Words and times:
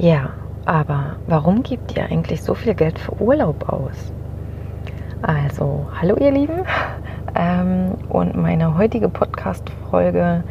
Ja, 0.00 0.30
aber 0.64 1.16
warum 1.26 1.64
gibt 1.64 1.96
ihr 1.96 2.04
eigentlich 2.04 2.44
so 2.44 2.54
viel 2.54 2.74
Geld 2.74 3.00
für 3.00 3.20
Urlaub 3.20 3.68
aus? 3.68 4.12
Also, 5.22 5.88
hallo 6.00 6.16
ihr 6.16 6.30
Lieben. 6.30 6.62
Ähm, 7.34 7.92
und 8.08 8.36
meine 8.36 8.78
heutige 8.78 9.10
Podcast-Folge, 9.10 10.42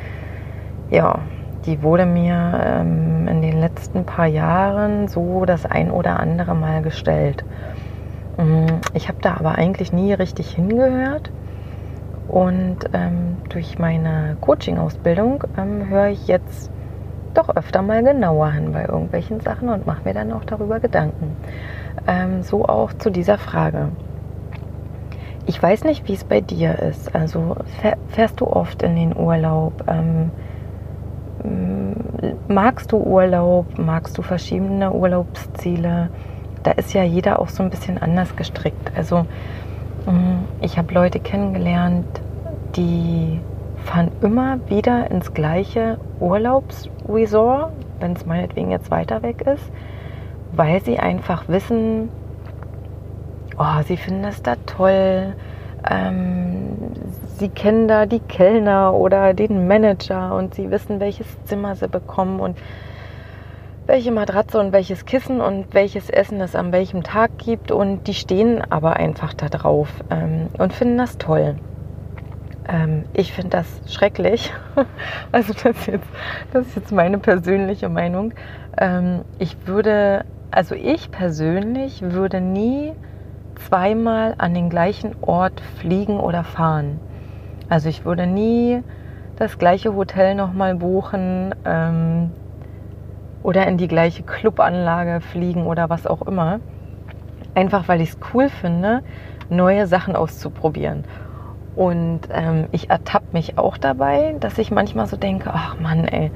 ja, 0.91 1.19
die 1.65 1.81
wurde 1.81 2.05
mir 2.05 2.61
ähm, 2.63 3.27
in 3.27 3.41
den 3.41 3.59
letzten 3.59 4.05
paar 4.05 4.27
Jahren 4.27 5.07
so 5.07 5.43
das 5.45 5.65
ein 5.65 5.89
oder 5.89 6.19
andere 6.19 6.53
Mal 6.53 6.83
gestellt. 6.83 7.43
Mm, 8.37 8.67
ich 8.93 9.09
habe 9.09 9.17
da 9.21 9.37
aber 9.37 9.55
eigentlich 9.55 9.91
nie 9.91 10.13
richtig 10.13 10.51
hingehört. 10.51 11.31
Und 12.27 12.77
ähm, 12.93 13.37
durch 13.49 13.79
meine 13.79 14.37
Coaching-Ausbildung 14.39 15.43
ähm, 15.57 15.89
höre 15.89 16.09
ich 16.09 16.27
jetzt 16.27 16.69
doch 17.33 17.55
öfter 17.55 17.81
mal 17.81 18.03
genauer 18.03 18.51
hin 18.51 18.71
bei 18.71 18.85
irgendwelchen 18.85 19.39
Sachen 19.39 19.69
und 19.69 19.85
mache 19.85 20.03
mir 20.03 20.13
dann 20.13 20.31
auch 20.31 20.43
darüber 20.43 20.79
Gedanken. 20.79 21.35
Ähm, 22.07 22.43
so 22.43 22.65
auch 22.65 22.93
zu 22.93 23.09
dieser 23.09 23.37
Frage. 23.37 23.89
Ich 25.45 25.61
weiß 25.61 25.85
nicht, 25.85 26.07
wie 26.07 26.13
es 26.13 26.23
bei 26.23 26.41
dir 26.41 26.79
ist. 26.79 27.15
Also 27.15 27.55
fährst 28.09 28.41
du 28.41 28.47
oft 28.47 28.81
in 28.83 28.95
den 28.95 29.15
Urlaub? 29.15 29.83
Ähm, 29.87 30.31
magst 32.47 32.91
du 32.91 32.97
Urlaub? 32.97 33.77
Magst 33.77 34.17
du 34.17 34.21
verschiedene 34.21 34.91
Urlaubsziele? 34.91 36.09
Da 36.63 36.71
ist 36.71 36.93
ja 36.93 37.03
jeder 37.03 37.39
auch 37.39 37.49
so 37.49 37.63
ein 37.63 37.69
bisschen 37.69 37.97
anders 37.97 38.35
gestrickt. 38.35 38.91
Also 38.95 39.25
ich 40.61 40.77
habe 40.77 40.93
Leute 40.93 41.19
kennengelernt, 41.19 42.05
die 42.75 43.41
fahren 43.83 44.11
immer 44.21 44.59
wieder 44.69 45.11
ins 45.11 45.33
gleiche 45.33 45.97
Urlaubsresort, 46.19 47.71
wenn 47.99 48.13
es 48.13 48.25
meinetwegen 48.25 48.71
jetzt 48.71 48.91
weiter 48.91 49.21
weg 49.23 49.41
ist, 49.41 49.71
weil 50.51 50.81
sie 50.81 50.99
einfach 50.99 51.47
wissen, 51.47 52.09
oh, 53.57 53.81
sie 53.85 53.97
finden 53.97 54.23
das 54.23 54.41
da 54.41 54.55
toll. 54.65 55.33
Ähm, 55.89 56.77
sie 57.37 57.49
kennen 57.49 57.87
da 57.87 58.05
die 58.05 58.19
Kellner 58.19 58.93
oder 58.93 59.33
den 59.33 59.67
Manager 59.67 60.35
und 60.35 60.55
sie 60.55 60.71
wissen, 60.71 60.99
welches 60.99 61.27
Zimmer 61.45 61.75
sie 61.75 61.87
bekommen 61.87 62.39
und 62.39 62.57
welche 63.85 64.11
Matratze 64.11 64.59
und 64.59 64.73
welches 64.73 65.05
Kissen 65.05 65.39
und 65.39 65.73
welches 65.73 66.09
Essen 66.09 66.41
es 66.41 66.55
an 66.55 66.71
welchem 66.71 67.03
Tag 67.03 67.37
gibt. 67.37 67.71
Und 67.71 68.07
die 68.07 68.13
stehen 68.13 68.61
aber 68.69 68.97
einfach 68.97 69.33
da 69.33 69.47
drauf 69.47 69.89
ähm, 70.09 70.47
und 70.57 70.73
finden 70.73 70.97
das 70.97 71.17
toll. 71.17 71.55
Ähm, 72.67 73.05
ich 73.13 73.33
finde 73.33 73.49
das 73.49 73.81
schrecklich. 73.87 74.53
also 75.31 75.53
das 75.53 75.65
ist, 75.65 75.87
jetzt, 75.87 76.07
das 76.51 76.67
ist 76.67 76.75
jetzt 76.75 76.91
meine 76.91 77.17
persönliche 77.17 77.89
Meinung. 77.89 78.33
Ähm, 78.77 79.21
ich 79.39 79.55
würde, 79.65 80.25
also 80.51 80.75
ich 80.75 81.11
persönlich 81.11 82.01
würde 82.01 82.41
nie 82.41 82.93
zweimal 83.55 84.35
an 84.37 84.53
den 84.53 84.69
gleichen 84.69 85.15
Ort 85.21 85.61
fliegen 85.79 86.19
oder 86.19 86.43
fahren. 86.43 86.99
Also 87.69 87.89
ich 87.89 88.05
würde 88.05 88.27
nie 88.27 88.83
das 89.37 89.57
gleiche 89.57 89.93
Hotel 89.95 90.35
nochmal 90.35 90.75
buchen 90.75 91.53
ähm, 91.65 92.31
oder 93.43 93.67
in 93.67 93.77
die 93.77 93.87
gleiche 93.87 94.23
Clubanlage 94.23 95.21
fliegen 95.21 95.65
oder 95.65 95.89
was 95.89 96.07
auch 96.07 96.21
immer. 96.23 96.59
Einfach 97.55 97.87
weil 97.87 98.01
ich 98.01 98.09
es 98.09 98.17
cool 98.33 98.49
finde, 98.49 99.03
neue 99.49 99.87
Sachen 99.87 100.15
auszuprobieren. 100.15 101.03
Und 101.77 102.21
ähm, 102.33 102.65
ich 102.71 102.89
ertappe 102.89 103.27
mich 103.33 103.59
auch 103.59 103.77
dabei, 103.77 104.35
dass 104.39 104.57
ich 104.57 104.71
manchmal 104.71 105.05
so 105.05 105.15
denke, 105.15 105.51
ach 105.53 105.79
Mann, 105.79 106.05
ey, 106.05 106.31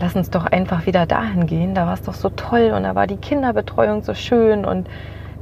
lass 0.00 0.14
uns 0.14 0.28
doch 0.28 0.44
einfach 0.44 0.84
wieder 0.84 1.06
dahin 1.06 1.46
gehen. 1.46 1.74
Da 1.74 1.86
war 1.86 1.94
es 1.94 2.02
doch 2.02 2.12
so 2.12 2.28
toll 2.28 2.72
und 2.76 2.82
da 2.82 2.94
war 2.94 3.06
die 3.06 3.16
Kinderbetreuung 3.16 4.02
so 4.02 4.12
schön 4.12 4.66
und 4.66 4.86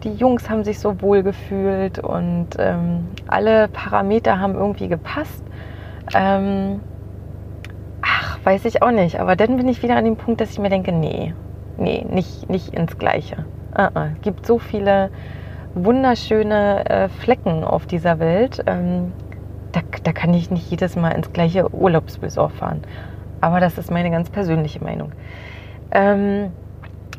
die 0.05 0.13
Jungs 0.13 0.49
haben 0.49 0.63
sich 0.63 0.79
so 0.79 1.03
wohl 1.03 1.25
gefühlt 1.25 1.99
und 1.99 2.51
ähm, 2.61 3.09
alle 3.27 3.67
Parameter 3.67 4.39
haben 4.39 4.55
irgendwie 4.55 4.87
gepasst. 4.87 5.43
Ähm, 6.15 6.81
ach, 8.01 8.39
weiß 8.45 8.67
ich 8.67 8.83
auch 8.83 8.93
nicht. 8.93 9.19
Aber 9.19 9.35
dann 9.35 9.57
bin 9.57 9.67
ich 9.67 9.83
wieder 9.83 9.97
an 9.97 10.05
dem 10.05 10.17
Punkt, 10.17 10.41
dass 10.41 10.53
ich 10.53 10.61
mir 10.61 10.71
denke, 10.71 10.93
nee, 10.93 11.35
nee, 11.77 12.07
nicht, 12.09 12.49
nicht 12.49 12.73
ins 12.73 12.97
Gleiche. 12.99 13.45
Uh 13.75 13.83
-uh. 13.83 14.11
Gibt 14.23 14.47
so 14.47 14.61
viele 14.61 15.11
wunderschöne 15.85 16.89
äh, 16.89 17.09
Flecken 17.09 17.65
auf 17.65 17.87
dieser 17.87 18.19
Welt. 18.19 18.63
Ähm, 18.67 19.13
da, 19.73 19.81
da, 20.03 20.13
kann 20.13 20.33
ich 20.35 20.51
nicht 20.51 20.71
jedes 20.71 20.97
Mal 20.97 21.11
ins 21.11 21.33
gleiche 21.33 21.73
Urlaubsresort 21.75 22.53
fahren. 22.53 22.83
Aber 23.41 23.61
das 23.61 23.79
ist 23.79 23.91
meine 23.91 24.11
ganz 24.11 24.31
persönliche 24.31 24.83
Meinung. 24.83 25.13
Ähm, 25.91 26.51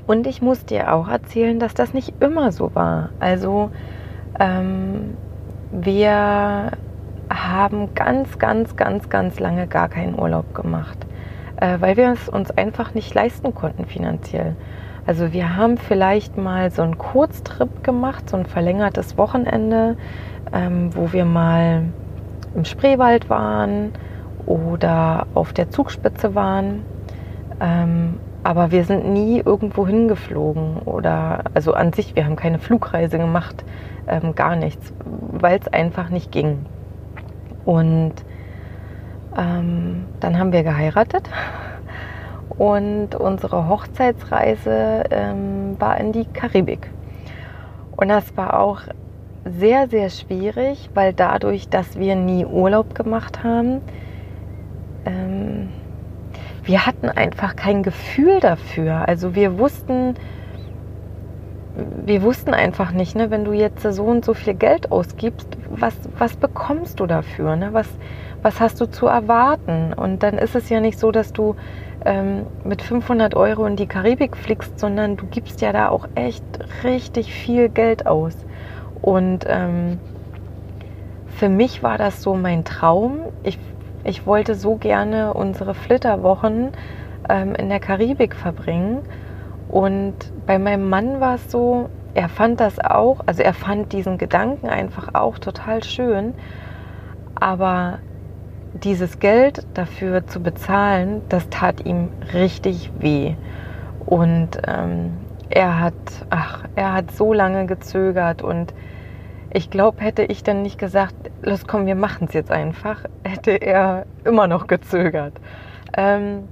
und 0.08 0.26
ich 0.26 0.42
muss 0.42 0.66
dir 0.66 0.94
auch 0.94 1.08
erzählen, 1.08 1.60
dass 1.60 1.74
das 1.74 1.94
nicht 1.94 2.14
immer 2.20 2.52
so 2.52 2.74
war. 2.74 3.10
Also 3.20 3.72
ähm, 4.40 5.16
wir 5.72 6.72
haben 7.30 7.94
ganz, 7.94 8.40
ganz, 8.40 8.76
ganz, 8.76 9.10
ganz 9.10 9.40
lange 9.40 9.68
gar 9.68 9.88
keinen 9.88 10.18
Urlaub 10.18 10.56
gemacht, 10.56 10.98
äh, 11.58 11.78
weil 11.80 11.96
wir 11.96 12.12
es 12.12 12.28
uns 12.28 12.50
einfach 12.52 12.94
nicht 12.96 13.14
leisten 13.14 13.54
konnten 13.54 13.86
finanziell. 13.86 14.56
Also 15.10 15.34
wir 15.34 15.56
haben 15.56 15.80
vielleicht 15.80 16.38
mal 16.38 16.70
so 16.70 16.84
einen 16.84 17.00
Kurztrip 17.00 17.84
gemacht, 17.84 18.30
so 18.30 18.38
ein 18.38 18.46
verlängertes 18.46 19.18
Wochenende, 19.18 19.98
ähm, 20.54 20.96
wo 20.96 21.12
wir 21.14 21.26
mal 21.26 21.86
im 22.54 22.64
Spreewald 22.64 23.28
waren 23.28 23.92
oder 24.46 25.26
auf 25.34 25.52
der 25.52 25.72
Zugspitze 25.72 26.36
waren. 26.36 26.84
Ähm, 27.60 28.20
aber 28.44 28.70
wir 28.70 28.84
sind 28.84 29.12
nie 29.12 29.40
irgendwo 29.40 29.88
hingeflogen 29.88 30.78
oder, 30.86 31.46
also 31.56 31.74
an 31.74 31.92
sich, 31.92 32.16
wir 32.16 32.26
haben 32.26 32.36
keine 32.36 32.60
Flugreise 32.60 33.18
gemacht, 33.18 33.66
ähm, 34.08 34.36
gar 34.36 34.56
nichts, 34.56 34.94
weil 35.32 35.58
es 35.60 35.68
einfach 35.70 36.12
nicht 36.12 36.32
ging. 36.32 36.68
Und 37.66 38.14
ähm, 39.36 40.06
dann 40.20 40.38
haben 40.38 40.52
wir 40.52 40.62
geheiratet 40.62 41.28
und 42.60 43.16
unsere 43.16 43.70
Hochzeitsreise 43.70 45.06
ähm, 45.10 45.78
war 45.80 45.98
in 45.98 46.12
die 46.12 46.26
Karibik. 46.26 46.92
Und 47.96 48.10
das 48.10 48.36
war 48.36 48.60
auch 48.60 48.82
sehr, 49.46 49.88
sehr 49.88 50.10
schwierig, 50.10 50.90
weil 50.94 51.14
dadurch, 51.14 51.70
dass 51.70 51.98
wir 51.98 52.16
nie 52.16 52.46
Urlaub 52.46 52.94
gemacht 52.96 53.44
haben, 53.44 53.82
ähm, 55.06 55.70
wir 56.64 56.86
hatten 56.86 57.08
einfach 57.08 57.56
kein 57.56 57.82
Gefühl 57.82 58.42
dafür. 58.42 59.08
Also 59.08 59.36
wir 59.36 59.58
wussten, 59.58 60.16
wir 62.06 62.22
wussten 62.24 62.54
einfach 62.54 62.92
nicht, 62.92 63.16
ne, 63.16 63.32
wenn 63.32 63.46
du 63.46 63.54
jetzt 63.54 63.84
so 63.84 64.04
und 64.04 64.26
so 64.26 64.34
viel 64.34 64.54
Geld 64.54 64.92
ausgibst, 64.92 65.48
was, 65.70 65.96
was 66.18 66.36
bekommst 66.36 67.00
du 67.00 67.06
dafür? 67.06 67.56
Ne? 67.56 67.70
Was, 67.72 67.88
was 68.42 68.60
hast 68.60 68.80
du 68.82 68.86
zu 68.86 69.08
erwarten? 69.08 69.94
Und 69.94 70.24
dann 70.24 70.38
ist 70.38 70.56
es 70.56 70.70
ja 70.70 70.80
nicht 70.80 71.00
so, 71.00 71.12
dass 71.12 71.34
du 71.34 71.56
ähm, 72.06 72.46
mit 72.64 72.82
500 72.82 73.36
Euro 73.36 73.66
in 73.66 73.76
die 73.76 73.88
Karibik 73.88 74.38
fliegst, 74.38 74.80
sondern 74.80 75.18
du 75.18 75.26
gibst 75.26 75.62
ja 75.62 75.74
da 75.74 75.90
auch 75.90 76.08
echt 76.16 76.44
richtig 76.84 77.34
viel 77.34 77.70
Geld 77.70 78.08
aus. 78.08 78.36
Und 79.02 79.46
ähm, 79.48 80.00
für 81.28 81.50
mich 81.50 81.84
war 81.84 81.98
das 81.98 82.22
so 82.22 82.36
mein 82.36 82.64
Traum. 82.64 83.20
Ich, 83.44 83.60
ich 84.04 84.26
wollte 84.26 84.56
so 84.56 84.76
gerne 84.76 85.34
unsere 85.34 85.74
Flitterwochen 85.74 86.72
ähm, 87.30 87.56
in 87.56 87.70
der 87.70 87.80
Karibik 87.80 88.36
verbringen. 88.36 89.00
Und 89.70 90.16
bei 90.46 90.58
meinem 90.58 90.90
Mann 90.90 91.20
war 91.20 91.36
es 91.36 91.52
so, 91.52 91.90
er 92.16 92.28
fand 92.28 92.60
das 92.60 92.80
auch, 92.80 93.20
also 93.26 93.44
er 93.44 93.54
fand 93.54 93.94
diesen 93.94 94.18
Gedanken 94.18 94.68
einfach 94.68 95.14
auch 95.14 95.38
total 95.38 95.84
schön. 95.84 96.34
Aber 97.36 98.00
dieses 98.74 99.20
Geld 99.20 99.66
dafür 99.74 100.28
zu 100.28 100.42
bezahlen, 100.42 101.22
das 101.30 101.50
tat 101.50 101.86
ihm 101.86 102.10
richtig 102.34 102.92
weh. 103.00 103.36
Und 104.06 104.50
ähm, 104.68 105.14
er 105.50 105.80
hat, 105.80 105.94
ach, 106.30 106.64
er 106.76 106.94
hat 106.94 107.12
so 107.12 107.34
lange 107.34 107.66
gezögert 107.66 108.42
und 108.42 108.74
ich 109.52 109.70
glaube, 109.70 110.02
hätte 110.02 110.24
ich 110.24 110.44
dann 110.44 110.62
nicht 110.62 110.78
gesagt, 110.78 111.16
los 111.42 111.66
komm, 111.66 111.88
wir 111.88 111.96
machen 111.96 112.28
es 112.28 112.34
jetzt 112.34 112.52
einfach, 112.52 113.04
hätte 113.24 113.52
er 113.52 114.06
immer 114.24 114.48
noch 114.48 114.68
gezögert. 114.68 115.34
Ähm, 115.98 116.44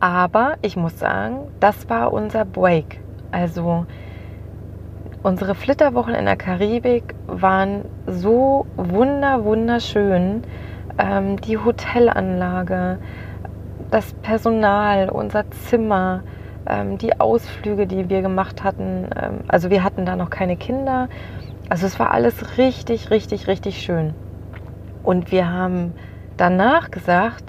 Aber 0.00 0.56
ich 0.62 0.76
muss 0.76 0.98
sagen, 0.98 1.48
das 1.60 1.88
war 1.88 2.12
unser 2.12 2.44
Break. 2.44 3.00
Also 3.30 3.86
unsere 5.22 5.54
Flitterwochen 5.54 6.14
in 6.14 6.26
der 6.26 6.36
Karibik 6.36 7.14
waren 7.26 7.84
so 8.06 8.66
wunder, 8.76 9.44
wunderschön. 9.44 10.42
Ähm, 10.98 11.40
die 11.40 11.58
Hotelanlage, 11.58 12.98
das 13.90 14.12
Personal, 14.14 15.08
unser 15.08 15.50
Zimmer, 15.50 16.22
ähm, 16.68 16.98
die 16.98 17.18
Ausflüge, 17.20 17.86
die 17.86 18.08
wir 18.08 18.22
gemacht 18.22 18.64
hatten. 18.64 19.08
Ähm, 19.20 19.40
also 19.48 19.70
wir 19.70 19.84
hatten 19.84 20.06
da 20.06 20.16
noch 20.16 20.30
keine 20.30 20.56
Kinder. 20.56 21.08
Also 21.68 21.86
es 21.86 21.98
war 21.98 22.12
alles 22.12 22.58
richtig, 22.58 23.10
richtig, 23.10 23.46
richtig 23.46 23.82
schön. 23.82 24.14
Und 25.02 25.30
wir 25.30 25.50
haben 25.50 25.92
danach 26.36 26.90
gesagt, 26.90 27.44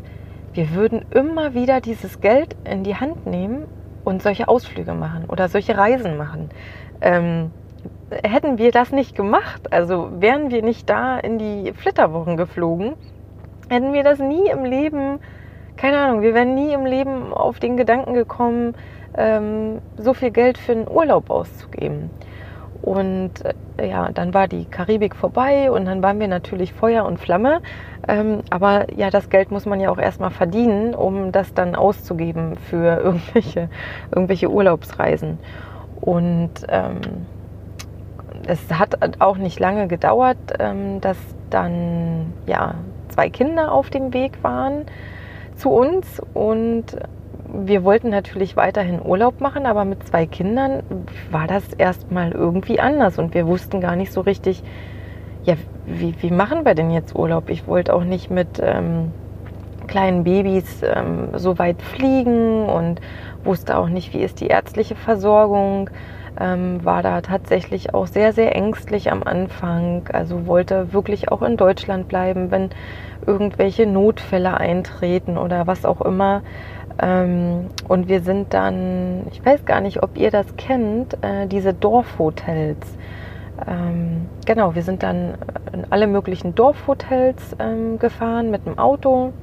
wir 0.53 0.71
würden 0.73 1.05
immer 1.11 1.53
wieder 1.53 1.81
dieses 1.81 2.19
Geld 2.19 2.55
in 2.63 2.83
die 2.83 2.95
Hand 2.95 3.25
nehmen 3.27 3.65
und 4.03 4.23
solche 4.23 4.47
Ausflüge 4.47 4.93
machen 4.93 5.25
oder 5.27 5.49
solche 5.49 5.77
Reisen 5.77 6.17
machen. 6.17 6.49
Ähm, 7.01 7.51
hätten 8.23 8.57
wir 8.57 8.71
das 8.71 8.91
nicht 8.91 9.15
gemacht, 9.15 9.73
also 9.73 10.09
wären 10.19 10.49
wir 10.49 10.63
nicht 10.63 10.89
da 10.89 11.19
in 11.19 11.37
die 11.37 11.73
Flitterwochen 11.73 12.37
geflogen, 12.37 12.93
hätten 13.69 13.93
wir 13.93 14.03
das 14.03 14.19
nie 14.19 14.49
im 14.49 14.65
Leben, 14.65 15.19
keine 15.75 15.99
Ahnung, 15.99 16.21
wir 16.21 16.33
wären 16.33 16.55
nie 16.55 16.73
im 16.73 16.85
Leben 16.85 17.33
auf 17.33 17.59
den 17.59 17.77
Gedanken 17.77 18.13
gekommen, 18.13 18.75
ähm, 19.15 19.79
so 19.97 20.13
viel 20.13 20.31
Geld 20.31 20.57
für 20.57 20.73
einen 20.73 20.87
Urlaub 20.87 21.29
auszugeben. 21.29 22.09
Und 22.81 23.31
äh, 23.77 23.89
ja, 23.89 24.11
dann 24.11 24.33
war 24.33 24.47
die 24.47 24.65
Karibik 24.65 25.15
vorbei 25.15 25.71
und 25.71 25.85
dann 25.85 26.01
waren 26.03 26.19
wir 26.19 26.27
natürlich 26.27 26.73
Feuer 26.73 27.05
und 27.05 27.19
Flamme. 27.19 27.61
Ähm, 28.07 28.41
aber 28.49 28.93
ja, 28.93 29.09
das 29.09 29.29
Geld 29.29 29.51
muss 29.51 29.65
man 29.65 29.79
ja 29.79 29.89
auch 29.89 29.97
erstmal 29.97 30.29
verdienen, 30.29 30.93
um 30.93 31.31
das 31.31 31.53
dann 31.53 31.75
auszugeben 31.75 32.55
für 32.69 32.97
irgendwelche, 33.03 33.69
irgendwelche 34.11 34.49
Urlaubsreisen. 34.49 35.39
Und 35.99 36.51
ähm, 36.69 37.01
es 38.45 38.59
hat 38.71 39.19
auch 39.19 39.37
nicht 39.37 39.59
lange 39.59 39.87
gedauert, 39.87 40.37
ähm, 40.59 41.01
dass 41.01 41.17
dann 41.49 42.33
ja 42.45 42.75
zwei 43.09 43.29
Kinder 43.29 43.71
auf 43.71 43.89
dem 43.89 44.13
Weg 44.13 44.43
waren 44.43 44.85
zu 45.55 45.69
uns 45.69 46.21
und 46.33 46.85
wir 47.53 47.83
wollten 47.83 48.09
natürlich 48.09 48.55
weiterhin 48.55 49.01
Urlaub 49.03 49.41
machen, 49.41 49.65
aber 49.65 49.85
mit 49.85 50.05
zwei 50.05 50.25
Kindern 50.25 50.83
war 51.31 51.47
das 51.47 51.73
erstmal 51.73 52.31
irgendwie 52.31 52.79
anders 52.79 53.17
und 53.17 53.33
wir 53.33 53.47
wussten 53.47 53.81
gar 53.81 53.95
nicht 53.95 54.11
so 54.11 54.21
richtig, 54.21 54.63
ja, 55.43 55.55
wie, 55.85 56.13
wie 56.21 56.31
machen 56.31 56.65
wir 56.65 56.75
denn 56.75 56.91
jetzt 56.91 57.15
Urlaub? 57.15 57.49
Ich 57.49 57.67
wollte 57.67 57.93
auch 57.93 58.03
nicht 58.03 58.29
mit 58.29 58.61
ähm, 58.61 59.11
kleinen 59.87 60.23
Babys 60.23 60.81
ähm, 60.83 61.29
so 61.33 61.57
weit 61.57 61.81
fliegen 61.81 62.67
und 62.67 63.01
wusste 63.43 63.77
auch 63.77 63.87
nicht, 63.89 64.13
wie 64.13 64.19
ist 64.19 64.41
die 64.41 64.47
ärztliche 64.47 64.95
Versorgung. 64.95 65.89
Ähm, 66.39 66.85
war 66.85 67.01
da 67.01 67.21
tatsächlich 67.21 67.93
auch 67.93 68.07
sehr, 68.07 68.33
sehr 68.33 68.55
ängstlich 68.55 69.11
am 69.11 69.23
Anfang. 69.23 70.03
Also 70.11 70.45
wollte 70.45 70.93
wirklich 70.93 71.31
auch 71.31 71.41
in 71.41 71.57
Deutschland 71.57 72.07
bleiben, 72.07 72.51
wenn 72.51 72.69
irgendwelche 73.25 73.85
Notfälle 73.85 74.57
eintreten 74.57 75.37
oder 75.37 75.67
was 75.67 75.85
auch 75.85 76.01
immer. 76.01 76.41
Ähm, 77.01 77.67
und 77.87 78.07
wir 78.07 78.21
sind 78.21 78.53
dann, 78.53 79.27
ich 79.31 79.45
weiß 79.45 79.65
gar 79.65 79.81
nicht, 79.81 80.03
ob 80.03 80.17
ihr 80.17 80.31
das 80.31 80.55
kennt, 80.57 81.15
äh, 81.23 81.47
diese 81.47 81.73
Dorfhotels. 81.73 82.97
Ähm, 83.67 84.27
genau, 84.45 84.75
wir 84.75 84.83
sind 84.83 85.03
dann 85.03 85.35
in 85.73 85.85
alle 85.89 86.07
möglichen 86.07 86.53
Dorfhotels 86.55 87.55
ähm, 87.59 87.97
gefahren 87.99 88.51
mit 88.51 88.65
dem 88.65 88.77
Auto, 88.77 89.33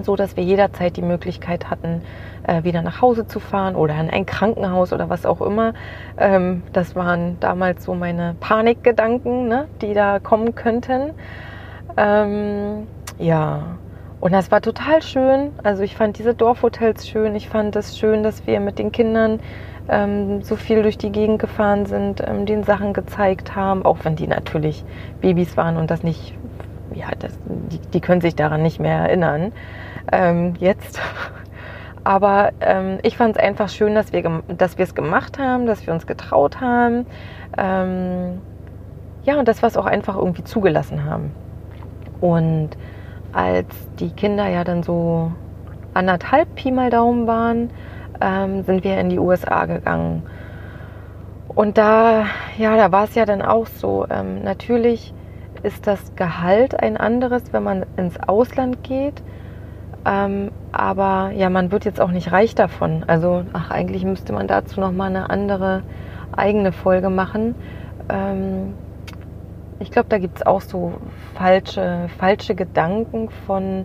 so 0.00 0.16
dass 0.16 0.36
wir 0.36 0.44
jederzeit 0.44 0.96
die 0.96 1.02
Möglichkeit 1.02 1.70
hatten, 1.70 2.02
äh, 2.46 2.64
wieder 2.64 2.82
nach 2.82 3.02
Hause 3.02 3.26
zu 3.26 3.40
fahren 3.40 3.76
oder 3.76 3.98
in 4.00 4.10
ein 4.10 4.26
Krankenhaus 4.26 4.92
oder 4.92 5.08
was 5.08 5.26
auch 5.26 5.40
immer. 5.40 5.74
Ähm, 6.18 6.62
das 6.72 6.96
waren 6.96 7.38
damals 7.40 7.84
so 7.84 7.94
meine 7.94 8.34
Panikgedanken, 8.40 9.48
ne, 9.48 9.68
die 9.80 9.94
da 9.94 10.18
kommen 10.18 10.54
könnten. 10.54 11.10
Ähm, 11.96 12.86
ja, 13.18 13.76
und 14.20 14.32
das 14.32 14.50
war 14.50 14.60
total 14.60 15.02
schön. 15.02 15.50
Also 15.62 15.82
ich 15.82 15.96
fand 15.96 16.18
diese 16.18 16.34
Dorfhotels 16.34 17.08
schön. 17.08 17.34
Ich 17.34 17.48
fand 17.48 17.74
es 17.76 17.98
schön, 17.98 18.22
dass 18.22 18.46
wir 18.46 18.60
mit 18.60 18.78
den 18.78 18.92
Kindern 18.92 19.40
ähm, 19.88 20.42
so 20.42 20.56
viel 20.56 20.82
durch 20.82 20.96
die 20.96 21.10
Gegend 21.10 21.40
gefahren 21.40 21.86
sind, 21.86 22.20
den 22.20 22.62
Sachen 22.62 22.92
gezeigt 22.92 23.56
haben, 23.56 23.84
auch 23.84 23.98
wenn 24.04 24.16
die 24.16 24.26
natürlich 24.26 24.84
Babys 25.20 25.56
waren 25.56 25.76
und 25.76 25.90
das 25.90 26.02
nicht, 26.02 26.34
ja, 26.94 27.08
das, 27.18 27.38
die, 27.46 27.78
die 27.78 28.00
können 28.00 28.20
sich 28.20 28.34
daran 28.34 28.62
nicht 28.62 28.80
mehr 28.80 28.98
erinnern. 28.98 29.52
Ähm, 30.10 30.54
jetzt. 30.58 31.00
Aber 32.04 32.50
ähm, 32.60 32.98
ich 33.02 33.16
fand 33.16 33.36
es 33.36 33.42
einfach 33.42 33.68
schön, 33.68 33.94
dass 33.94 34.12
wir 34.12 34.42
dass 34.48 34.76
wir 34.76 34.84
es 34.84 34.94
gemacht 34.94 35.38
haben, 35.38 35.66
dass 35.66 35.86
wir 35.86 35.94
uns 35.94 36.06
getraut 36.06 36.60
haben. 36.60 37.06
Ähm, 37.56 38.40
ja, 39.24 39.38
und 39.38 39.46
das, 39.46 39.62
was 39.62 39.76
auch 39.76 39.86
einfach 39.86 40.16
irgendwie 40.16 40.42
zugelassen 40.42 41.04
haben. 41.04 41.30
Und 42.20 42.70
als 43.32 43.68
die 44.00 44.10
Kinder 44.10 44.48
ja 44.48 44.64
dann 44.64 44.82
so 44.82 45.32
anderthalb 45.94 46.54
Pi 46.56 46.72
mal 46.72 46.90
Daumen 46.90 47.26
waren, 47.26 47.70
ähm, 48.20 48.64
sind 48.64 48.82
wir 48.82 48.98
in 48.98 49.10
die 49.10 49.18
USA 49.18 49.66
gegangen. 49.66 50.22
Und 51.48 51.78
da, 51.78 52.26
ja, 52.56 52.76
da 52.76 52.92
war 52.92 53.04
es 53.04 53.14
ja 53.14 53.26
dann 53.26 53.42
auch 53.42 53.66
so. 53.66 54.06
Ähm, 54.10 54.42
natürlich 54.42 55.12
ist 55.62 55.86
das 55.86 56.14
Gehalt 56.16 56.78
ein 56.80 56.96
anderes, 56.96 57.52
wenn 57.52 57.62
man 57.62 57.86
ins 57.96 58.18
Ausland 58.20 58.82
geht. 58.82 59.22
Ähm, 60.04 60.50
aber 60.72 61.30
ja, 61.34 61.48
man 61.48 61.70
wird 61.70 61.84
jetzt 61.84 62.00
auch 62.00 62.10
nicht 62.10 62.32
reich 62.32 62.54
davon. 62.54 63.04
Also, 63.06 63.44
ach, 63.52 63.70
eigentlich 63.70 64.04
müsste 64.04 64.32
man 64.32 64.48
dazu 64.48 64.80
nochmal 64.80 65.10
eine 65.10 65.30
andere 65.30 65.82
eigene 66.36 66.72
Folge 66.72 67.10
machen. 67.10 67.54
Ähm, 68.08 68.74
ich 69.78 69.90
glaube, 69.90 70.08
da 70.08 70.18
gibt 70.18 70.38
es 70.38 70.46
auch 70.46 70.60
so 70.60 70.94
falsche, 71.34 72.08
falsche 72.18 72.54
Gedanken 72.54 73.28
von 73.46 73.84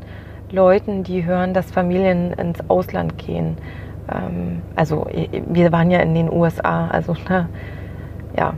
Leuten, 0.52 1.04
die 1.04 1.26
hören, 1.26 1.54
dass 1.54 1.72
Familien 1.72 2.32
ins 2.34 2.60
Ausland 2.70 3.18
gehen. 3.18 3.58
Ähm, 4.12 4.62
also 4.76 5.08
wir 5.48 5.72
waren 5.72 5.92
ja 5.92 6.00
in 6.00 6.14
den 6.14 6.32
USA, 6.32 6.88
also 6.88 7.16
na, 7.30 7.50
ja, 8.38 8.54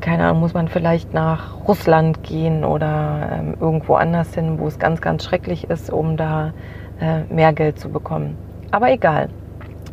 keine 0.00 0.24
Ahnung, 0.24 0.40
muss 0.40 0.54
man 0.54 0.68
vielleicht 0.68 1.12
nach 1.14 1.66
Russland 1.66 2.22
gehen 2.22 2.64
oder 2.64 3.28
ähm, 3.32 3.54
irgendwo 3.60 3.94
anders 3.94 4.34
hin, 4.34 4.58
wo 4.58 4.66
es 4.66 4.78
ganz, 4.78 5.00
ganz 5.00 5.24
schrecklich 5.24 5.68
ist, 5.70 5.90
um 5.90 6.16
da 6.16 6.52
äh, 7.00 7.22
mehr 7.32 7.52
Geld 7.52 7.78
zu 7.78 7.88
bekommen. 7.90 8.36
Aber 8.70 8.90
egal. 8.90 9.28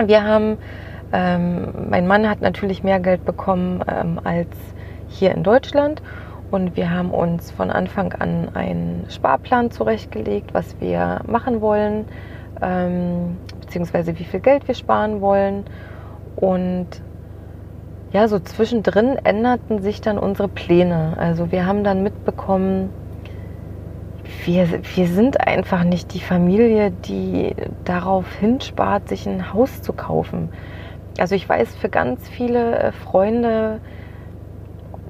Wir 0.04 0.24
haben, 0.24 0.58
ähm, 1.13 1.68
mein 1.89 2.08
Mann 2.08 2.30
hat 2.30 2.42
natürlich 2.42 2.84
mehr 2.84 3.00
Geld 3.00 3.25
bekommen 3.25 3.84
ähm, 3.88 4.20
als 4.24 4.50
hier 5.08 5.32
in 5.36 5.44
Deutschland 5.44 6.01
und 6.51 6.75
wir 6.75 6.89
haben 6.89 7.12
uns 7.12 7.51
von 7.51 7.70
Anfang 7.72 8.13
an 8.13 8.50
einen 8.54 9.06
Sparplan 9.10 9.72
zurechtgelegt, 9.72 10.54
was 10.54 10.80
wir 10.80 11.22
machen 11.25 11.62
wollen, 11.62 12.06
ähm, 12.62 13.38
beziehungsweise 13.62 14.18
wie 14.20 14.25
viel 14.25 14.42
Geld 14.42 14.68
wir 14.68 14.75
sparen 14.75 15.22
wollen. 15.22 15.63
Und 16.36 16.88
ja, 18.12 18.27
so 18.27 18.39
zwischendrin 18.39 19.18
änderten 19.24 19.82
sich 19.82 20.01
dann 20.01 20.18
unsere 20.18 20.48
Pläne. 20.48 21.13
Also 21.18 21.51
wir 21.51 21.65
haben 21.65 21.84
dann 21.84 22.03
mitbekommen, 22.03 22.89
wir, 24.46 24.68
wir 24.96 25.08
sind 25.08 25.46
einfach 25.46 25.84
nicht 25.84 26.13
die 26.13 26.20
Familie, 26.20 26.91
die 26.91 27.56
darauf 27.86 28.25
hinspart, 28.36 29.08
sich 29.10 29.27
ein 29.27 29.53
Haus 29.53 29.82
zu 29.82 29.94
kaufen. 29.94 30.50
Also 31.20 31.36
ich 31.36 31.48
weiß, 31.48 31.75
für 31.75 31.89
ganz 31.89 32.27
viele 32.27 32.80
äh, 32.80 32.91
Freunde 32.91 33.80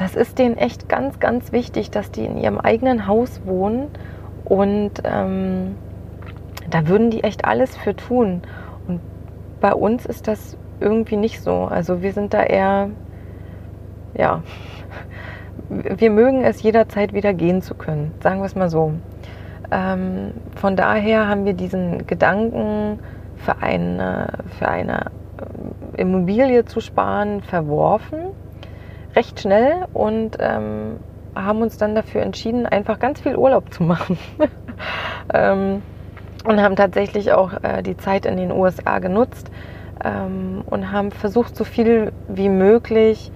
das 0.02 0.16
ist 0.16 0.40
denen 0.40 0.58
echt 0.58 0.90
ganz, 0.90 1.20
ganz 1.20 1.52
wichtig, 1.52 1.92
dass 1.92 2.10
die 2.10 2.26
in 2.26 2.36
ihrem 2.36 2.58
eigenen 2.58 3.06
Haus 3.06 3.42
wohnen 3.46 3.88
und 4.46 4.92
ähm, 5.04 5.76
da 6.70 6.88
würden 6.88 7.12
die 7.12 7.24
echt 7.24 7.46
alles 7.46 7.78
für 7.78 7.96
tun. 7.96 8.42
Und 8.88 9.00
bei 9.60 9.74
uns 9.74 10.08
ist 10.08 10.28
das 10.28 10.58
irgendwie 10.82 11.18
nicht 11.18 11.42
so. 11.42 11.66
Also 11.66 12.02
wir 12.02 12.14
sind 12.14 12.34
da 12.34 12.44
eher, 12.44 12.90
ja, 14.14 14.44
wir 15.70 16.10
mögen 16.10 16.44
es 16.44 16.62
jederzeit 16.62 17.14
wieder 17.14 17.34
gehen 17.34 17.62
zu 17.62 17.76
können, 17.76 18.14
sagen 18.22 18.40
wir 18.40 18.46
es 18.46 18.56
mal 18.56 18.70
so. 18.70 18.94
Ähm, 19.72 20.34
von 20.56 20.76
daher 20.76 21.28
haben 21.28 21.46
wir 21.46 21.54
diesen 21.54 22.06
Gedanken, 22.08 23.00
für 23.38 23.62
eine, 23.62 24.28
für 24.60 24.68
eine 24.68 25.06
Immobilie 25.98 26.66
zu 26.66 26.80
sparen, 26.80 27.42
verworfen 27.42 28.34
recht 29.16 29.40
schnell 29.40 29.86
und 29.94 30.38
ähm, 30.40 30.98
haben 31.36 31.62
uns 31.62 31.78
dann 31.78 31.96
dafür 31.96 32.22
entschieden, 32.22 32.66
einfach 32.66 33.00
ganz 33.00 33.22
viel 33.22 33.36
Urlaub 33.36 33.74
zu 33.74 33.84
machen. 33.84 34.18
ähm, 35.34 35.82
und 36.44 36.62
haben 36.62 36.76
tatsächlich 36.76 37.34
auch 37.34 37.52
äh, 37.62 37.84
die 37.84 37.98
Zeit 37.98 38.26
in 38.26 38.38
den 38.38 38.52
USA 38.52 39.00
genutzt 39.00 39.52
ähm, 40.04 40.64
und 40.66 40.92
haben 40.92 41.12
versucht, 41.12 41.56
so 41.56 41.64
viel 41.64 42.12
wie 42.28 42.50
möglich 42.50 43.32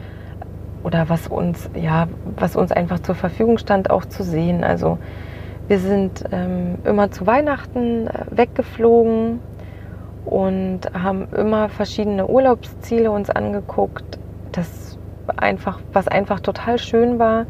oder 0.83 1.09
was 1.09 1.27
uns, 1.27 1.69
ja, 1.73 2.07
was 2.35 2.55
uns 2.55 2.71
einfach 2.71 2.99
zur 2.99 3.15
Verfügung 3.15 3.57
stand, 3.57 3.89
auch 3.89 4.05
zu 4.05 4.23
sehen. 4.23 4.63
Also 4.63 4.99
wir 5.67 5.79
sind 5.79 6.23
ähm, 6.31 6.75
immer 6.83 7.09
zu 7.11 7.25
Weihnachten 7.25 8.07
äh, 8.07 8.25
weggeflogen 8.29 9.39
und 10.25 10.81
haben 10.93 11.27
immer 11.35 11.69
verschiedene 11.69 12.27
Urlaubsziele 12.27 13.09
uns 13.09 13.29
angeguckt. 13.29 14.19
Das 14.51 14.97
einfach, 15.37 15.79
was 15.91 16.07
einfach 16.07 16.39
total 16.39 16.77
schön 16.77 17.17
war, 17.17 17.45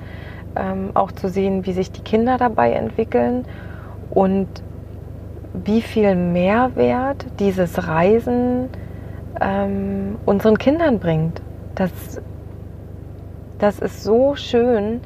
ähm, 0.55 0.91
auch 0.93 1.11
zu 1.11 1.27
sehen, 1.27 1.65
wie 1.65 1.73
sich 1.73 1.91
die 1.91 2.01
Kinder 2.01 2.37
dabei 2.37 2.71
entwickeln 2.71 3.45
und 4.11 4.47
wie 5.65 5.81
viel 5.81 6.15
Mehrwert 6.15 7.25
dieses 7.39 7.87
Reisen 7.87 8.69
ähm, 9.41 10.17
unseren 10.25 10.57
Kindern 10.57 10.99
bringt. 10.99 11.41
Das, 11.75 11.91
das 13.59 13.79
ist 13.79 14.03
so 14.03 14.35
schön, 14.35 15.01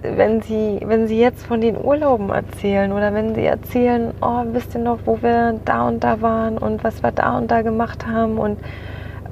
wenn 0.00 0.40
sie, 0.40 0.80
wenn 0.84 1.06
sie 1.06 1.20
jetzt 1.20 1.44
von 1.46 1.60
den 1.60 1.76
Urlauben 1.76 2.30
erzählen 2.30 2.92
oder 2.92 3.12
wenn 3.12 3.34
sie 3.34 3.44
erzählen, 3.44 4.12
oh, 4.22 4.44
wisst 4.52 4.74
ihr 4.74 4.80
noch, 4.80 5.00
wo 5.04 5.20
wir 5.20 5.60
da 5.64 5.88
und 5.88 6.02
da 6.02 6.22
waren 6.22 6.56
und 6.56 6.82
was 6.82 7.02
wir 7.02 7.12
da 7.12 7.36
und 7.36 7.50
da 7.50 7.62
gemacht 7.62 8.06
haben. 8.06 8.38
Und 8.38 8.58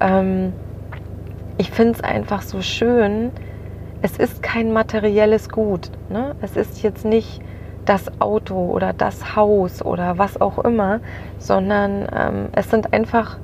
ähm, 0.00 0.52
ich 1.56 1.70
finde 1.70 1.94
es 1.94 2.00
einfach 2.02 2.42
so 2.42 2.60
schön. 2.60 3.30
Es 4.02 4.16
ist 4.18 4.42
kein 4.42 4.72
materielles 4.72 5.48
Gut. 5.48 5.90
Ne? 6.10 6.34
Es 6.42 6.56
ist 6.56 6.82
jetzt 6.82 7.04
nicht 7.04 7.40
das 7.86 8.20
Auto 8.20 8.70
oder 8.70 8.92
das 8.92 9.36
Haus 9.36 9.82
oder 9.82 10.18
was 10.18 10.40
auch 10.40 10.58
immer, 10.58 11.00
sondern 11.38 12.06
ähm, 12.14 12.48
es 12.52 12.70
sind 12.70 12.92
einfach 12.92 13.38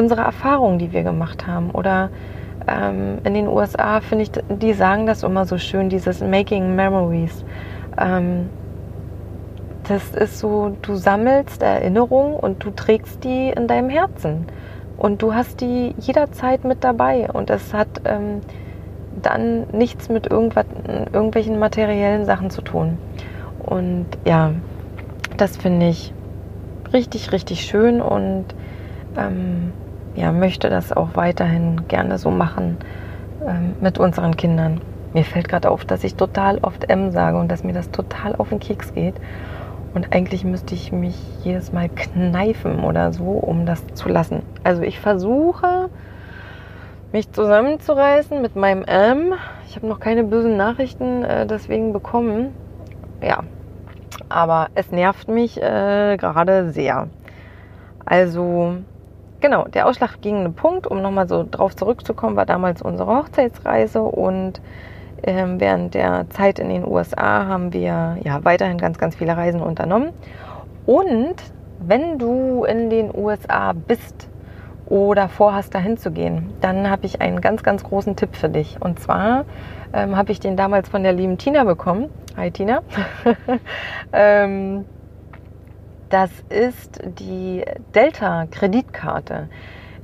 unsere 0.00 0.22
Erfahrungen, 0.22 0.78
die 0.78 0.92
wir 0.92 1.02
gemacht 1.02 1.46
haben 1.46 1.70
oder 1.70 2.08
ähm, 2.66 3.18
in 3.24 3.34
den 3.34 3.48
USA 3.48 4.00
finde 4.00 4.24
ich, 4.24 4.30
die 4.48 4.72
sagen 4.72 5.06
das 5.06 5.22
immer 5.22 5.44
so 5.44 5.58
schön, 5.58 5.90
dieses 5.90 6.22
Making 6.22 6.74
Memories. 6.74 7.44
Ähm, 7.98 8.48
das 9.88 10.10
ist 10.14 10.38
so, 10.38 10.76
du 10.80 10.94
sammelst 10.94 11.62
Erinnerungen 11.62 12.34
und 12.34 12.64
du 12.64 12.70
trägst 12.70 13.24
die 13.24 13.50
in 13.50 13.66
deinem 13.66 13.90
Herzen. 13.90 14.46
Und 14.96 15.20
du 15.20 15.34
hast 15.34 15.60
die 15.60 15.94
jederzeit 15.98 16.64
mit 16.64 16.84
dabei. 16.84 17.28
Und 17.30 17.50
es 17.50 17.74
hat 17.74 17.88
ähm, 18.04 18.40
dann 19.20 19.66
nichts 19.72 20.08
mit 20.08 20.30
irgendwelchen 20.30 21.58
materiellen 21.58 22.24
Sachen 22.24 22.50
zu 22.50 22.62
tun. 22.62 22.98
Und 23.66 24.06
ja, 24.24 24.52
das 25.36 25.56
finde 25.56 25.88
ich 25.88 26.14
richtig, 26.92 27.32
richtig 27.32 27.62
schön 27.62 28.00
und 28.00 28.46
ähm, 29.16 29.72
ja, 30.14 30.32
möchte 30.32 30.70
das 30.70 30.92
auch 30.92 31.10
weiterhin 31.14 31.88
gerne 31.88 32.18
so 32.18 32.30
machen 32.30 32.76
ähm, 33.46 33.74
mit 33.80 33.98
unseren 33.98 34.36
Kindern. 34.36 34.80
Mir 35.12 35.24
fällt 35.24 35.48
gerade 35.48 35.70
auf, 35.70 35.84
dass 35.84 36.04
ich 36.04 36.14
total 36.14 36.58
oft 36.58 36.88
M 36.88 37.10
sage 37.10 37.38
und 37.38 37.50
dass 37.50 37.64
mir 37.64 37.72
das 37.72 37.90
total 37.90 38.36
auf 38.36 38.50
den 38.50 38.60
Keks 38.60 38.94
geht. 38.94 39.14
Und 39.92 40.12
eigentlich 40.12 40.44
müsste 40.44 40.74
ich 40.74 40.92
mich 40.92 41.16
jedes 41.42 41.72
Mal 41.72 41.88
kneifen 41.88 42.84
oder 42.84 43.12
so, 43.12 43.24
um 43.24 43.66
das 43.66 43.84
zu 43.94 44.08
lassen. 44.08 44.42
Also 44.62 44.82
ich 44.82 45.00
versuche, 45.00 45.90
mich 47.12 47.32
zusammenzureißen 47.32 48.40
mit 48.40 48.54
meinem 48.54 48.84
M. 48.84 49.34
Ich 49.66 49.74
habe 49.74 49.88
noch 49.88 49.98
keine 49.98 50.22
bösen 50.22 50.56
Nachrichten 50.56 51.24
äh, 51.24 51.46
deswegen 51.46 51.92
bekommen. 51.92 52.54
Ja, 53.20 53.42
aber 54.28 54.68
es 54.74 54.92
nervt 54.92 55.28
mich 55.28 55.60
äh, 55.60 56.16
gerade 56.18 56.70
sehr. 56.70 57.08
Also 58.04 58.76
Genau, 59.40 59.64
der 59.64 59.86
ausschlaggebende 59.86 60.50
Punkt, 60.50 60.86
um 60.86 61.00
nochmal 61.00 61.26
so 61.26 61.46
drauf 61.50 61.74
zurückzukommen, 61.74 62.36
war 62.36 62.44
damals 62.44 62.82
unsere 62.82 63.16
Hochzeitsreise 63.16 64.02
und 64.02 64.60
ähm, 65.22 65.60
während 65.60 65.94
der 65.94 66.28
Zeit 66.30 66.58
in 66.58 66.68
den 66.68 66.86
USA 66.86 67.46
haben 67.46 67.72
wir 67.72 68.18
ja 68.22 68.44
weiterhin 68.44 68.78
ganz, 68.78 68.98
ganz 68.98 69.16
viele 69.16 69.36
Reisen 69.36 69.60
unternommen. 69.62 70.10
Und 70.86 71.36
wenn 71.78 72.18
du 72.18 72.64
in 72.64 72.90
den 72.90 73.10
USA 73.14 73.72
bist 73.72 74.28
oder 74.86 75.28
vorhast, 75.28 75.74
dahin 75.74 75.96
zu 75.96 76.10
gehen, 76.10 76.52
dann 76.60 76.90
habe 76.90 77.06
ich 77.06 77.20
einen 77.20 77.40
ganz, 77.40 77.62
ganz 77.62 77.84
großen 77.84 78.16
Tipp 78.16 78.34
für 78.34 78.48
dich. 78.48 78.76
Und 78.80 79.00
zwar 79.00 79.44
ähm, 79.92 80.16
habe 80.16 80.32
ich 80.32 80.40
den 80.40 80.56
damals 80.56 80.88
von 80.88 81.02
der 81.02 81.12
lieben 81.12 81.38
Tina 81.38 81.64
bekommen. 81.64 82.10
Hi 82.36 82.50
Tina. 82.50 82.82
ähm, 84.12 84.84
das 86.10 86.30
ist 86.48 87.00
die 87.18 87.64
Delta-Kreditkarte. 87.94 89.48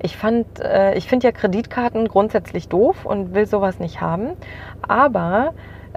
Ich, 0.01 0.17
äh, 0.61 0.97
ich 0.97 1.09
finde 1.09 1.27
ja 1.27 1.33
Kreditkarten 1.33 2.09
grundsätzlich 2.09 2.69
doof 2.69 3.05
und 3.05 3.35
will 3.35 3.47
sowas 3.47 3.81
nicht 3.81 4.01
haben. 4.01 4.33
Aber 4.87 5.53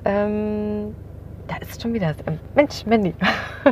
ähm, 0.06 0.96
da 1.48 1.58
ist 1.58 1.82
schon 1.82 1.94
wieder 1.94 2.14
das 2.14 2.26
M. 2.26 2.40
Mensch, 2.56 2.86
Mandy. 2.86 3.14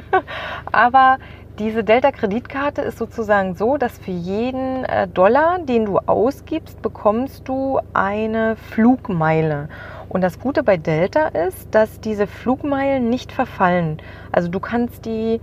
aber 0.72 1.18
diese 1.60 1.84
Delta-Kreditkarte 1.84 2.82
ist 2.84 3.00
sozusagen 3.00 3.56
so, 3.56 3.78
dass 3.78 3.98
für 3.98 4.12
jeden 4.12 4.86
äh, 4.86 5.08
Dollar, 5.08 5.58
den 5.60 5.86
du 5.86 5.98
ausgibst, 5.98 6.84
bekommst 6.84 7.48
du 7.48 7.80
eine 7.94 8.56
Flugmeile. 8.58 9.70
Und 10.08 10.22
das 10.22 10.40
Gute 10.40 10.62
bei 10.62 10.78
Delta 10.78 11.28
ist, 11.30 11.74
dass 11.74 12.00
diese 12.00 12.28
Flugmeilen 12.28 13.10
nicht 13.10 13.32
verfallen. 13.32 13.98
Also 14.32 14.50
du 14.50 14.60
kannst 14.60 15.06
die 15.06 15.42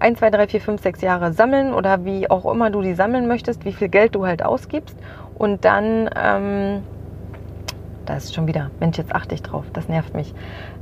1, 0.00 0.18
2, 0.18 0.30
3, 0.30 0.46
4, 0.48 0.60
5, 0.60 0.82
6 0.82 1.00
Jahre 1.02 1.32
sammeln 1.32 1.74
oder 1.74 2.04
wie 2.04 2.30
auch 2.30 2.50
immer 2.50 2.70
du 2.70 2.82
die 2.82 2.94
sammeln 2.94 3.26
möchtest, 3.26 3.64
wie 3.64 3.72
viel 3.72 3.88
Geld 3.88 4.14
du 4.14 4.26
halt 4.26 4.44
ausgibst. 4.44 4.96
Und 5.36 5.64
dann, 5.64 6.10
ähm, 6.16 6.82
da 8.06 8.16
ist 8.16 8.34
schon 8.34 8.46
wieder, 8.46 8.70
Mensch, 8.80 8.98
jetzt 8.98 9.14
achte 9.14 9.34
ich 9.34 9.42
drauf, 9.42 9.64
das 9.72 9.88
nervt 9.88 10.14
mich. 10.14 10.34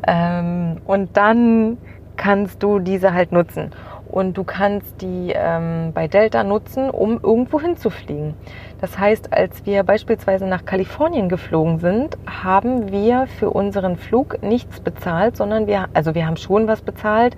Ähm, 0.06 0.78
und 0.86 1.16
dann 1.16 1.78
kannst 2.16 2.62
du 2.62 2.78
diese 2.78 3.14
halt 3.14 3.32
nutzen. 3.32 3.70
Und 4.12 4.36
du 4.36 4.44
kannst 4.44 5.00
die 5.00 5.32
ähm, 5.34 5.92
bei 5.94 6.06
Delta 6.06 6.44
nutzen, 6.44 6.90
um 6.90 7.18
irgendwo 7.22 7.60
hinzufliegen. 7.60 8.34
Das 8.80 8.98
heißt, 8.98 9.32
als 9.32 9.64
wir 9.64 9.82
beispielsweise 9.84 10.46
nach 10.46 10.66
Kalifornien 10.66 11.30
geflogen 11.30 11.78
sind, 11.78 12.18
haben 12.26 12.92
wir 12.92 13.26
für 13.38 13.48
unseren 13.48 13.96
Flug 13.96 14.42
nichts 14.42 14.80
bezahlt, 14.80 15.36
sondern 15.36 15.66
wir, 15.66 15.88
also 15.94 16.14
wir 16.14 16.26
haben 16.26 16.36
schon 16.36 16.68
was 16.68 16.82
bezahlt 16.82 17.36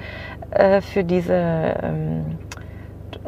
äh, 0.50 0.80
für 0.80 1.04
diese, 1.04 1.34
ähm, 1.34 2.38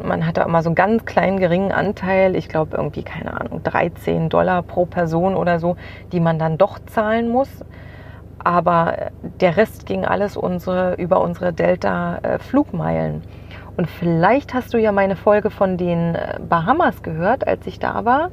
man 0.03 0.25
hatte 0.25 0.41
immer 0.41 0.61
so 0.61 0.69
einen 0.69 0.75
ganz 0.75 1.05
kleinen 1.05 1.39
geringen 1.39 1.71
Anteil, 1.71 2.35
ich 2.35 2.49
glaube 2.49 2.75
irgendwie, 2.75 3.03
keine 3.03 3.39
Ahnung, 3.39 3.63
13 3.63 4.27
Dollar 4.27 4.61
pro 4.61 4.85
Person 4.85 5.35
oder 5.35 5.59
so, 5.59 5.77
die 6.11 6.19
man 6.19 6.37
dann 6.37 6.57
doch 6.57 6.79
zahlen 6.85 7.29
muss. 7.29 7.49
Aber 8.43 9.11
der 9.41 9.57
Rest 9.57 9.85
ging 9.85 10.05
alles 10.05 10.37
unsere, 10.37 10.95
über 10.95 11.21
unsere 11.21 11.53
Delta-Flugmeilen. 11.53 13.15
Äh, 13.15 13.57
und 13.77 13.89
vielleicht 13.89 14.53
hast 14.53 14.73
du 14.73 14.79
ja 14.79 14.91
meine 14.91 15.15
Folge 15.15 15.49
von 15.49 15.77
den 15.77 16.15
äh, 16.15 16.39
Bahamas 16.47 17.03
gehört, 17.03 17.47
als 17.47 17.65
ich 17.67 17.79
da 17.79 18.05
war. 18.05 18.31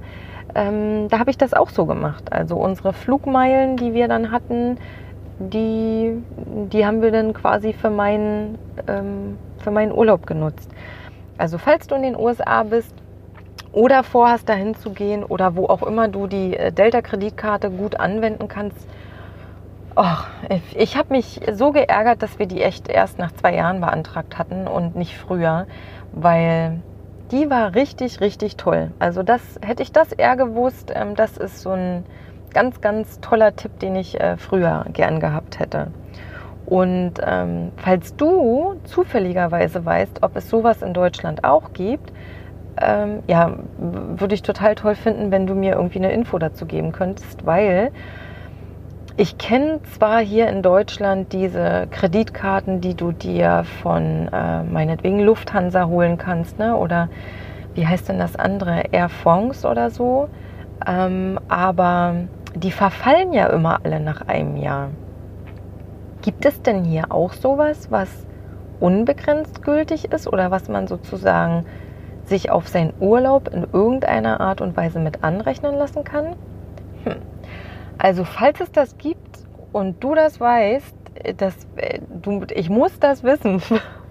Ähm, 0.54 1.08
da 1.08 1.18
habe 1.18 1.30
ich 1.30 1.38
das 1.38 1.52
auch 1.52 1.68
so 1.68 1.84
gemacht. 1.84 2.32
Also 2.32 2.56
unsere 2.56 2.92
Flugmeilen, 2.92 3.76
die 3.76 3.92
wir 3.92 4.08
dann 4.08 4.30
hatten, 4.30 4.78
die, 5.38 6.22
die 6.72 6.86
haben 6.86 7.02
wir 7.02 7.10
dann 7.10 7.32
quasi 7.34 7.72
für 7.72 7.90
meinen, 7.90 8.58
ähm, 8.86 9.36
für 9.58 9.70
meinen 9.70 9.92
Urlaub 9.92 10.26
genutzt. 10.26 10.70
Also 11.36 11.58
falls 11.58 11.88
du 11.88 11.94
in 11.96 12.02
den 12.02 12.16
USA 12.16 12.62
bist 12.62 12.94
oder 13.72 14.04
vorhast, 14.04 14.48
dahin 14.48 14.74
zu 14.74 14.90
gehen 14.90 15.24
oder 15.24 15.56
wo 15.56 15.66
auch 15.66 15.82
immer 15.82 16.08
du 16.08 16.26
die 16.26 16.56
äh, 16.56 16.70
Delta-Kreditkarte 16.72 17.70
gut 17.70 17.98
anwenden 17.98 18.46
kannst, 18.48 18.86
Och, 19.96 20.26
ich 20.74 20.96
habe 20.96 21.14
mich 21.14 21.40
so 21.52 21.70
geärgert, 21.70 22.22
dass 22.22 22.40
wir 22.40 22.46
die 22.46 22.62
echt 22.62 22.88
erst 22.88 23.18
nach 23.18 23.30
zwei 23.30 23.54
Jahren 23.54 23.80
beantragt 23.80 24.38
hatten 24.38 24.66
und 24.66 24.96
nicht 24.96 25.16
früher, 25.16 25.66
weil 26.12 26.80
die 27.30 27.48
war 27.48 27.74
richtig, 27.76 28.20
richtig 28.20 28.56
toll. 28.56 28.90
Also 28.98 29.22
das 29.22 29.40
hätte 29.64 29.84
ich 29.84 29.92
das 29.92 30.12
eher 30.12 30.36
gewusst. 30.36 30.92
Ähm, 30.94 31.14
das 31.14 31.36
ist 31.36 31.60
so 31.60 31.70
ein 31.70 32.04
ganz, 32.52 32.80
ganz 32.80 33.20
toller 33.20 33.54
Tipp, 33.54 33.78
den 33.78 33.94
ich 33.94 34.20
äh, 34.20 34.36
früher 34.36 34.84
gern 34.92 35.20
gehabt 35.20 35.60
hätte. 35.60 35.88
Und 36.66 37.14
ähm, 37.24 37.70
falls 37.76 38.16
du 38.16 38.76
zufälligerweise 38.84 39.84
weißt, 39.84 40.22
ob 40.22 40.36
es 40.36 40.48
sowas 40.48 40.82
in 40.82 40.92
Deutschland 40.92 41.44
auch 41.44 41.72
gibt, 41.72 42.12
ähm, 42.80 43.22
ja, 43.28 43.52
würde 43.78 44.34
ich 44.34 44.42
total 44.42 44.74
toll 44.74 44.96
finden, 44.96 45.30
wenn 45.30 45.46
du 45.46 45.54
mir 45.54 45.74
irgendwie 45.74 45.98
eine 45.98 46.10
Info 46.10 46.38
dazu 46.38 46.66
geben 46.66 46.90
könntest, 46.90 47.46
weil 47.46 47.92
ich 49.16 49.38
kenne 49.38 49.80
zwar 49.94 50.20
hier 50.20 50.48
in 50.48 50.62
Deutschland 50.62 51.32
diese 51.32 51.86
Kreditkarten, 51.90 52.80
die 52.80 52.94
du 52.94 53.12
dir 53.12 53.64
von 53.82 54.28
äh, 54.32 54.64
meinetwegen 54.64 55.20
Lufthansa 55.20 55.86
holen 55.86 56.18
kannst, 56.18 56.58
ne? 56.58 56.76
oder 56.76 57.08
wie 57.74 57.86
heißt 57.86 58.08
denn 58.08 58.18
das 58.18 58.34
andere, 58.36 58.84
Air 58.90 59.08
France 59.08 59.68
oder 59.68 59.90
so, 59.90 60.28
ähm, 60.86 61.38
aber 61.48 62.14
die 62.56 62.72
verfallen 62.72 63.32
ja 63.32 63.46
immer 63.46 63.80
alle 63.84 64.00
nach 64.00 64.22
einem 64.26 64.56
Jahr. 64.56 64.90
Gibt 66.22 66.44
es 66.44 66.62
denn 66.62 66.84
hier 66.84 67.12
auch 67.12 67.34
sowas, 67.34 67.90
was 67.90 68.26
unbegrenzt 68.80 69.62
gültig 69.62 70.12
ist 70.12 70.26
oder 70.26 70.50
was 70.50 70.68
man 70.68 70.88
sozusagen 70.88 71.66
sich 72.24 72.50
auf 72.50 72.66
seinen 72.66 72.94
Urlaub 72.98 73.48
in 73.48 73.66
irgendeiner 73.72 74.40
Art 74.40 74.60
und 74.60 74.76
Weise 74.76 74.98
mit 74.98 75.22
anrechnen 75.22 75.76
lassen 75.76 76.02
kann? 76.02 76.34
Hm. 77.04 77.33
Also 78.04 78.24
falls 78.24 78.60
es 78.60 78.70
das 78.70 78.98
gibt 78.98 79.38
und 79.72 80.04
du 80.04 80.14
das 80.14 80.38
weißt, 80.38 80.94
das, 81.38 81.56
du, 82.10 82.44
ich 82.54 82.68
muss 82.68 82.98
das 83.00 83.22
wissen, 83.22 83.62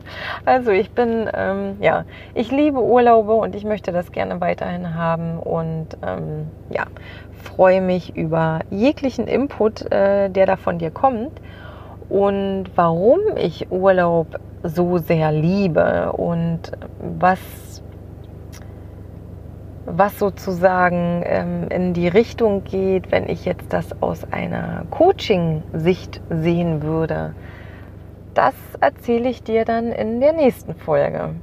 Also 0.46 0.72
ich 0.72 0.92
bin, 0.92 1.30
ähm, 1.34 1.78
ja, 1.80 2.04
ich 2.34 2.52
liebe 2.52 2.82
Urlaube 2.82 3.34
und 3.34 3.56
ich 3.56 3.64
möchte 3.64 3.92
das 3.92 4.12
gerne 4.12 4.42
weiterhin 4.42 4.96
haben 4.96 5.40
und 5.40 5.90
ähm, 6.06 6.48
ja, 6.70 6.86
freue 7.42 7.82
mich 7.82 8.16
über 8.18 8.62
jeglichen 8.70 9.28
Input, 9.28 9.90
äh, 9.92 10.30
der 10.30 10.46
da 10.46 10.58
von 10.58 10.78
dir 10.80 10.92
kommt. 10.92 11.32
Und 12.10 12.66
warum 12.76 13.20
ich 13.38 13.72
Urlaub 13.72 14.40
so 14.64 14.98
sehr 14.98 15.32
liebe 15.32 16.12
und 16.12 16.72
was 17.20 17.40
was 19.86 20.18
sozusagen 20.18 21.24
ähm, 21.26 21.68
in 21.70 21.94
die 21.94 22.08
Richtung 22.08 22.64
geht, 22.64 23.12
wenn 23.12 23.28
ich 23.28 23.46
jetzt 23.46 23.74
das 23.74 24.02
aus 24.02 24.26
einer 24.32 24.86
Coaching-Sicht 24.92 26.22
sehen 26.30 26.84
würde. 26.84 27.34
Das 28.34 28.56
erzähle 28.80 29.30
ich 29.30 29.44
dir 29.44 29.66
dann 29.66 29.92
in 29.92 30.20
der 30.20 30.34
nächsten 30.34 30.74
Folge. 30.76 31.36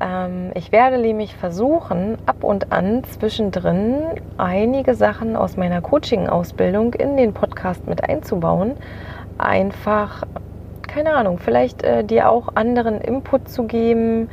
Ähm, 0.00 0.50
ich 0.54 0.72
werde 0.72 0.98
nämlich 0.98 1.36
versuchen, 1.36 2.18
ab 2.26 2.42
und 2.42 2.72
an 2.72 3.04
zwischendrin 3.04 4.02
einige 4.38 4.94
Sachen 4.94 5.36
aus 5.36 5.56
meiner 5.56 5.80
Coaching-Ausbildung 5.80 6.94
in 6.94 7.16
den 7.16 7.34
Podcast 7.34 7.86
mit 7.86 8.02
einzubauen. 8.02 8.76
Einfach, 9.38 10.24
keine 10.88 11.14
Ahnung, 11.14 11.38
vielleicht 11.38 11.82
äh, 11.82 12.02
dir 12.02 12.30
auch 12.30 12.56
anderen 12.56 13.00
Input 13.00 13.48
zu 13.48 13.64
geben, 13.64 14.28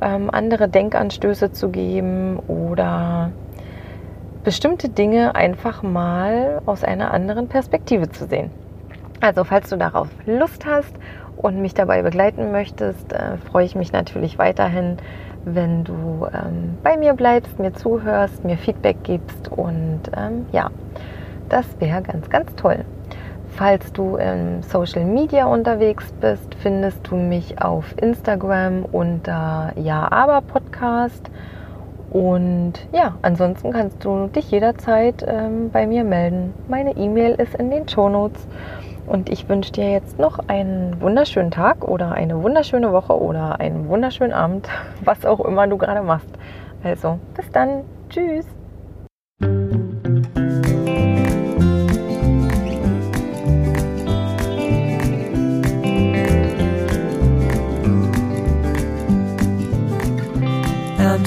ähm, 0.00 0.30
andere 0.30 0.68
Denkanstöße 0.68 1.52
zu 1.52 1.70
geben 1.70 2.38
oder 2.48 3.30
bestimmte 4.44 4.88
Dinge 4.88 5.34
einfach 5.34 5.82
mal 5.82 6.62
aus 6.66 6.84
einer 6.84 7.12
anderen 7.12 7.48
Perspektive 7.48 8.10
zu 8.10 8.26
sehen. 8.26 8.50
Also 9.20 9.44
falls 9.44 9.68
du 9.68 9.76
darauf 9.76 10.08
Lust 10.26 10.64
hast 10.64 10.94
und 11.36 11.60
mich 11.60 11.74
dabei 11.74 12.02
begleiten 12.02 12.52
möchtest, 12.52 13.12
äh, 13.12 13.36
freue 13.50 13.64
ich 13.64 13.74
mich 13.74 13.92
natürlich 13.92 14.38
weiterhin, 14.38 14.98
wenn 15.44 15.84
du 15.84 16.26
ähm, 16.32 16.78
bei 16.82 16.96
mir 16.96 17.14
bleibst, 17.14 17.58
mir 17.58 17.72
zuhörst, 17.72 18.44
mir 18.44 18.56
Feedback 18.56 18.98
gibst 19.02 19.48
und 19.48 20.02
ähm, 20.16 20.46
ja, 20.52 20.70
das 21.48 21.66
wäre 21.80 22.02
ganz, 22.02 22.28
ganz 22.30 22.54
toll. 22.54 22.84
Falls 23.58 23.92
du 23.92 24.14
im 24.14 24.62
Social 24.62 25.04
Media 25.04 25.46
unterwegs 25.46 26.12
bist, 26.20 26.54
findest 26.62 27.04
du 27.10 27.16
mich 27.16 27.60
auf 27.60 27.92
Instagram 28.00 28.84
unter 28.84 29.72
Ja 29.74 30.12
Aber 30.12 30.42
Podcast. 30.42 31.28
Und 32.10 32.74
ja, 32.92 33.16
ansonsten 33.22 33.72
kannst 33.72 34.04
du 34.04 34.28
dich 34.28 34.48
jederzeit 34.52 35.24
ähm, 35.26 35.70
bei 35.72 35.88
mir 35.88 36.04
melden. 36.04 36.54
Meine 36.68 36.96
E-Mail 36.96 37.34
ist 37.34 37.56
in 37.56 37.72
den 37.72 37.88
Show 37.88 38.08
Notes. 38.08 38.46
Und 39.08 39.28
ich 39.28 39.48
wünsche 39.48 39.72
dir 39.72 39.90
jetzt 39.90 40.20
noch 40.20 40.38
einen 40.46 41.00
wunderschönen 41.00 41.50
Tag 41.50 41.82
oder 41.82 42.12
eine 42.12 42.40
wunderschöne 42.40 42.92
Woche 42.92 43.20
oder 43.20 43.58
einen 43.58 43.88
wunderschönen 43.88 44.32
Abend, 44.32 44.68
was 45.04 45.26
auch 45.26 45.40
immer 45.40 45.66
du 45.66 45.78
gerade 45.78 46.02
machst. 46.02 46.30
Also, 46.84 47.18
bis 47.34 47.50
dann. 47.50 47.82
Tschüss. 48.08 48.46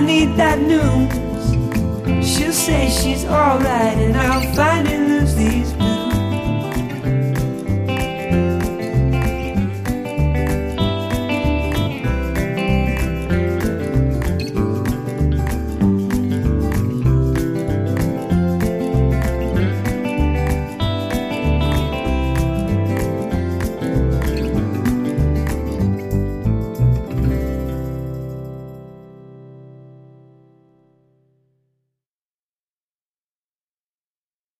I 0.00 0.02
need 0.02 0.34
that 0.36 0.58
news. 0.58 1.12
She'll 2.26 2.54
say 2.54 2.88
she's 2.88 3.26
alright, 3.26 3.98
and 3.98 4.16
I'll 4.16 4.40
finally 4.54 4.96
lose 4.96 5.34
these 5.34 5.74
blues. 5.74 5.89